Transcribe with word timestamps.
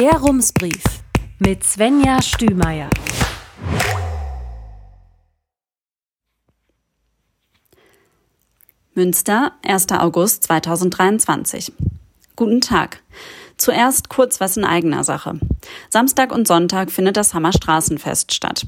Der 0.00 0.14
Rumsbrief 0.14 0.82
mit 1.40 1.62
Svenja 1.62 2.22
Stümeier. 2.22 2.88
Münster, 8.94 9.52
1. 9.62 9.92
August 9.92 10.44
2023. 10.44 11.74
Guten 12.34 12.62
Tag. 12.62 13.02
Zuerst 13.58 14.08
kurz 14.08 14.40
was 14.40 14.56
in 14.56 14.64
eigener 14.64 15.04
Sache. 15.04 15.38
Samstag 15.90 16.32
und 16.32 16.48
Sonntag 16.48 16.90
findet 16.90 17.18
das 17.18 17.34
Hammer 17.34 17.52
Straßenfest 17.52 18.32
statt. 18.32 18.66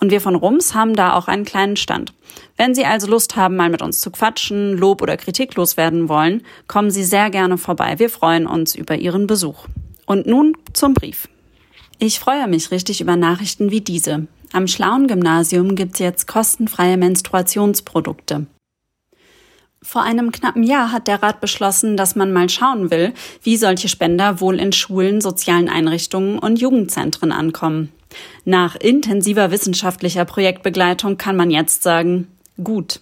Und 0.00 0.10
wir 0.10 0.20
von 0.20 0.34
Rums 0.34 0.74
haben 0.74 0.94
da 0.94 1.14
auch 1.14 1.28
einen 1.28 1.46
kleinen 1.46 1.76
Stand. 1.76 2.12
Wenn 2.58 2.74
Sie 2.74 2.84
also 2.84 3.06
Lust 3.06 3.36
haben, 3.36 3.56
mal 3.56 3.70
mit 3.70 3.80
uns 3.80 4.02
zu 4.02 4.10
quatschen, 4.10 4.76
Lob 4.76 5.00
oder 5.00 5.16
Kritik 5.16 5.54
loswerden 5.54 6.10
wollen, 6.10 6.44
kommen 6.68 6.90
Sie 6.90 7.04
sehr 7.04 7.30
gerne 7.30 7.56
vorbei. 7.56 7.98
Wir 7.98 8.10
freuen 8.10 8.46
uns 8.46 8.74
über 8.74 8.96
Ihren 8.96 9.26
Besuch. 9.26 9.66
Und 10.06 10.26
nun 10.26 10.56
zum 10.72 10.94
Brief. 10.94 11.28
Ich 11.98 12.18
freue 12.18 12.48
mich 12.48 12.70
richtig 12.70 13.00
über 13.00 13.16
Nachrichten 13.16 13.70
wie 13.70 13.80
diese. 13.80 14.26
Am 14.52 14.66
Schlauen 14.66 15.06
Gymnasium 15.06 15.74
gibt's 15.74 15.98
jetzt 15.98 16.26
kostenfreie 16.26 16.96
Menstruationsprodukte. 16.96 18.46
Vor 19.82 20.02
einem 20.02 20.32
knappen 20.32 20.62
Jahr 20.62 20.92
hat 20.92 21.08
der 21.08 21.22
Rat 21.22 21.40
beschlossen, 21.40 21.96
dass 21.96 22.16
man 22.16 22.32
mal 22.32 22.48
schauen 22.48 22.90
will, 22.90 23.12
wie 23.42 23.56
solche 23.56 23.88
Spender 23.88 24.40
wohl 24.40 24.58
in 24.58 24.72
Schulen, 24.72 25.20
sozialen 25.20 25.68
Einrichtungen 25.68 26.38
und 26.38 26.58
Jugendzentren 26.58 27.32
ankommen. 27.32 27.92
Nach 28.44 28.76
intensiver 28.76 29.50
wissenschaftlicher 29.50 30.24
Projektbegleitung 30.24 31.18
kann 31.18 31.36
man 31.36 31.50
jetzt 31.50 31.82
sagen, 31.82 32.28
gut. 32.62 33.00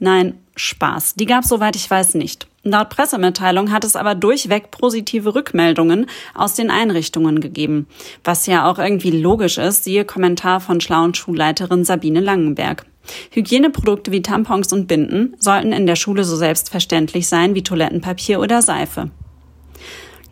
Nein, 0.00 0.34
Spaß. 0.56 1.14
Die 1.14 1.26
gab 1.26 1.44
soweit 1.44 1.76
ich 1.76 1.88
weiß 1.88 2.14
nicht. 2.14 2.46
Laut 2.64 2.90
Pressemitteilung 2.90 3.72
hat 3.72 3.82
es 3.82 3.96
aber 3.96 4.14
durchweg 4.14 4.70
positive 4.70 5.34
Rückmeldungen 5.34 6.06
aus 6.32 6.54
den 6.54 6.70
Einrichtungen 6.70 7.40
gegeben, 7.40 7.88
was 8.22 8.46
ja 8.46 8.70
auch 8.70 8.78
irgendwie 8.78 9.10
logisch 9.10 9.58
ist, 9.58 9.82
siehe 9.82 10.04
Kommentar 10.04 10.60
von 10.60 10.80
schlauen 10.80 11.12
Schulleiterin 11.12 11.84
Sabine 11.84 12.20
Langenberg. 12.20 12.86
Hygieneprodukte 13.30 14.12
wie 14.12 14.22
Tampons 14.22 14.72
und 14.72 14.86
Binden 14.86 15.34
sollten 15.40 15.72
in 15.72 15.86
der 15.86 15.96
Schule 15.96 16.22
so 16.22 16.36
selbstverständlich 16.36 17.26
sein 17.26 17.56
wie 17.56 17.64
Toilettenpapier 17.64 18.38
oder 18.38 18.62
Seife. 18.62 19.10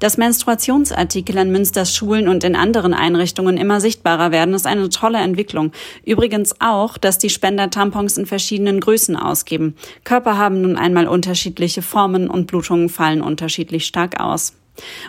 Dass 0.01 0.17
Menstruationsartikel 0.17 1.37
an 1.37 1.53
Münsters 1.53 1.95
Schulen 1.95 2.27
und 2.27 2.43
in 2.43 2.57
anderen 2.57 2.95
Einrichtungen 2.95 3.59
immer 3.59 3.83
sichtbarer 3.83 4.33
werden, 4.33 4.55
ist 4.55 4.67
eine 4.67 4.89
tolle 4.89 5.19
Entwicklung. 5.19 5.73
Übrigens 6.07 6.55
auch, 6.59 6.97
dass 6.97 7.19
die 7.19 7.29
Spender 7.29 7.69
Tampons 7.69 8.17
in 8.17 8.25
verschiedenen 8.25 8.81
Größen 8.81 9.15
ausgeben. 9.15 9.77
Körper 10.03 10.39
haben 10.39 10.63
nun 10.63 10.77
einmal 10.77 11.07
unterschiedliche 11.07 11.83
Formen 11.83 12.29
und 12.31 12.47
Blutungen 12.47 12.89
fallen 12.89 13.21
unterschiedlich 13.21 13.85
stark 13.87 14.19
aus. 14.21 14.55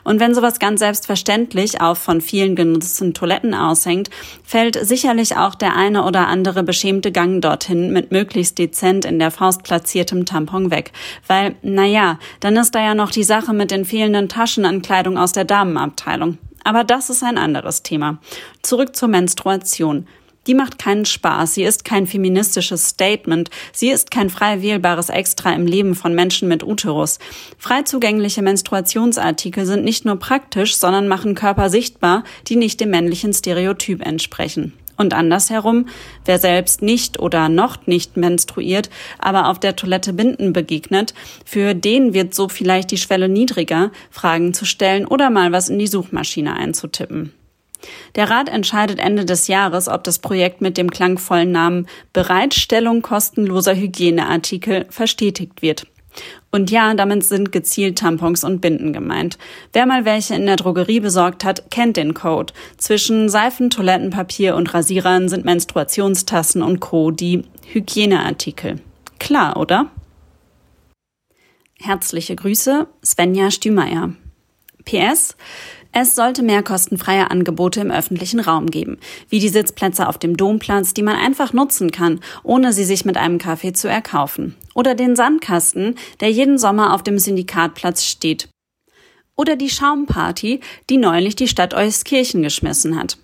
Und 0.04 0.20
wenn 0.20 0.34
sowas 0.34 0.60
ganz 0.60 0.80
selbstverständlich 0.80 1.82
auf 1.82 1.98
von 1.98 2.22
vielen 2.22 2.56
genutzten 2.56 3.14
Toiletten 3.14 3.54
aushängt, 3.54 4.10
fällt 4.44 4.76
sicherlich 4.86 5.38
auch 5.38 5.56
der 5.56 5.76
eine 5.76 6.04
oder 6.04 6.28
andere 6.28 6.64
beschämte 6.64 7.12
Gang 7.12 7.42
dorthin 7.42 7.92
mit 7.92 8.12
möglichst 8.12 8.58
dezent 8.58 9.06
in 9.06 9.20
der 9.20 9.32
Faust 9.32 9.64
platziertem 9.64 10.26
Tampon 10.26 10.72
weg. 10.72 10.92
Weil, 11.28 11.56
naja, 11.62 12.20
dann 12.40 12.56
ist 12.58 12.76
da 12.76 12.82
ja 12.82 12.96
noch 12.96 13.12
die 13.12 13.24
Sache 13.24 13.54
mit 13.54 13.72
den 13.72 13.86
fehlenden 13.86 14.30
Taschen 14.30 14.66
an 14.66 14.82
Kleidung 14.82 15.18
aus 15.18 15.32
der 15.32 15.46
Damenabteilung. 15.46 16.38
Aber 16.64 16.84
das 16.84 17.10
ist 17.10 17.24
ein 17.24 17.38
anderes 17.38 17.84
Thema. 17.84 18.20
Zurück 18.62 18.96
zur 18.96 19.08
Menstruation. 19.08 20.08
Die 20.48 20.56
macht 20.56 20.80
keinen 20.80 21.06
Spaß, 21.06 21.54
sie 21.54 21.64
ist 21.64 21.86
kein 21.86 22.08
feministisches 22.08 22.90
Statement, 22.90 23.52
sie 23.74 23.92
ist 23.92 24.10
kein 24.10 24.32
frei 24.32 24.64
wählbares 24.64 25.10
Extra 25.10 25.54
im 25.54 25.68
Leben 25.68 25.94
von 25.94 26.16
Menschen 26.16 26.48
mit 26.48 26.64
Uterus. 26.64 27.20
Frei 27.60 27.84
zugängliche 27.84 28.42
Menstruationsartikel 28.42 29.68
sind 29.68 29.84
nicht 29.84 30.04
nur 30.04 30.18
praktisch, 30.18 30.78
sondern 30.78 31.08
machen 31.08 31.36
Körper 31.36 31.70
sichtbar, 31.70 32.24
die 32.48 32.56
nicht 32.56 32.82
dem 32.82 32.90
männlichen 32.90 33.34
Stereotyp 33.34 34.04
entsprechen. 34.04 34.74
Und 34.98 35.14
andersherum, 35.14 35.88
wer 36.26 36.38
selbst 36.38 36.82
nicht 36.82 37.20
oder 37.20 37.50
noch 37.50 37.88
nicht 37.88 38.18
menstruiert, 38.18 38.90
aber 39.20 39.48
auf 39.48 39.60
der 39.60 39.76
Toilette 39.76 40.14
Binden 40.14 40.54
begegnet, 40.54 41.14
für 41.46 41.74
den 41.74 42.14
wird 42.14 42.36
so 42.36 42.50
vielleicht 42.50 42.92
die 42.92 42.98
Schwelle 42.98 43.30
niedriger, 43.30 43.92
Fragen 44.10 44.54
zu 44.54 44.66
stellen 44.66 45.06
oder 45.06 45.30
mal 45.30 45.52
was 45.52 45.70
in 45.70 45.80
die 45.80 45.88
Suchmaschine 45.88 46.56
einzutippen. 46.56 47.34
Der 48.16 48.30
Rat 48.30 48.50
entscheidet 48.50 49.00
Ende 49.00 49.26
des 49.26 49.48
Jahres, 49.48 49.88
ob 49.88 50.04
das 50.04 50.20
Projekt 50.20 50.62
mit 50.62 50.78
dem 50.78 50.90
klangvollen 50.90 51.52
Namen 51.52 51.88
Bereitstellung 52.14 53.02
kostenloser 53.02 53.76
Hygieneartikel 53.76 54.86
verstetigt 54.90 55.62
wird. 55.62 55.88
Und 56.52 56.70
ja, 56.70 56.94
damit 56.94 57.24
sind 57.24 57.52
gezielt 57.52 58.00
Tampons 58.00 58.44
und 58.44 58.60
Binden 58.60 58.92
gemeint. 58.92 59.38
Wer 59.72 59.86
mal 59.86 60.04
welche 60.04 60.36
in 60.36 60.46
der 60.46 60.58
Drogerie 60.58 61.00
besorgt 61.00 61.46
hat, 61.46 61.72
kennt 61.72 61.96
den 61.96 62.14
Code. 62.14 62.54
Zwischen 62.78 63.30
Seifen, 63.30 63.70
Toilettenpapier 63.70 64.56
und 64.56 64.74
Rasierern 64.74 65.30
sind 65.30 65.46
Menstruationstassen 65.46 66.62
und 66.62 66.82
Co. 66.82 67.12
die 67.12 67.46
Hygieneartikel. 67.72 68.82
Klar, 69.20 69.56
oder? 69.58 69.90
Herzliche 71.80 72.36
Grüße, 72.36 72.88
Svenja 73.04 73.50
Stümeier. 73.50 74.14
PS 74.84 75.38
es 75.94 76.16
sollte 76.16 76.42
mehr 76.42 76.64
kostenfreie 76.64 77.30
Angebote 77.30 77.82
im 77.82 77.92
öffentlichen 77.92 78.40
Raum 78.40 78.68
geben, 78.68 78.98
wie 79.30 79.40
die 79.40 79.50
Sitzplätze 79.50 80.08
auf 80.08 80.18
dem 80.18 80.38
Domplatz, 80.38 80.94
die 80.94 81.04
man 81.04 81.18
einfach 81.18 81.52
nutzen 81.52 81.92
kann, 81.92 82.22
ohne 82.44 82.72
sie 82.72 82.86
sich 82.86 83.04
mit 83.04 83.18
einem 83.18 83.38
Kaffee 83.38 83.74
zu 83.74 83.90
erkaufen. 83.90 84.56
Oder 84.74 84.96
den 84.96 85.16
Sandkasten, 85.16 85.96
der 86.22 86.32
jeden 86.32 86.58
Sommer 86.58 86.94
auf 86.94 87.04
dem 87.04 87.20
Syndikatplatz 87.20 88.06
steht. 88.06 88.48
Oder 89.36 89.56
die 89.56 89.70
Schaumparty, 89.70 90.62
die 90.90 90.98
neulich 90.98 91.36
die 91.36 91.48
Stadt 91.48 91.74
Euskirchen 91.74 92.42
geschmissen 92.42 92.98
hat. 92.98 93.18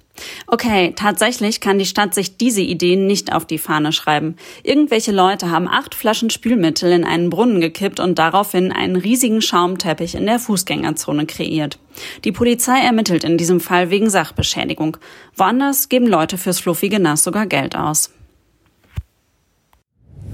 Okay, 0.48 0.94
tatsächlich 0.96 1.62
kann 1.62 1.80
die 1.80 1.86
Stadt 1.86 2.14
sich 2.14 2.38
diese 2.38 2.62
Ideen 2.62 3.08
nicht 3.08 3.34
auf 3.34 3.46
die 3.46 3.58
Fahne 3.58 3.92
schreiben. 3.92 4.36
Irgendwelche 4.64 5.12
Leute 5.12 5.52
haben 5.52 5.68
acht 5.68 5.96
Flaschen 5.96 6.30
Spülmittel 6.30 6.92
in 6.92 7.04
einen 7.04 7.30
Brunnen 7.30 7.62
gekippt 7.62 8.00
und 8.00 8.18
daraufhin 8.20 8.72
einen 8.72 8.96
riesigen 8.96 9.42
Schaumteppich 9.42 10.16
in 10.16 10.26
der 10.26 10.40
Fußgängerzone 10.40 11.26
kreiert. 11.26 11.80
Die 12.24 12.32
Polizei 12.32 12.80
ermittelt 12.80 13.24
in 13.24 13.38
diesem 13.38 13.60
Fall 13.60 13.90
wegen 13.90 14.10
Sachbeschädigung. 14.10 14.98
Woanders 15.36 15.90
geben 15.90 16.08
Leute 16.08 16.38
fürs 16.38 16.60
fluffige 16.60 17.00
Nass 17.00 17.24
sogar 17.24 17.46
Geld 17.46 17.76
aus. 17.76 18.12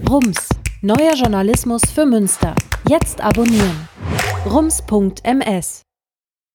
Rums, 0.10 0.50
neuer 0.82 1.14
Journalismus 1.16 1.82
für 1.94 2.06
Münster. 2.06 2.56
Jetzt 2.90 3.22
abonnieren. 3.22 3.88
rums.ms 4.46 5.84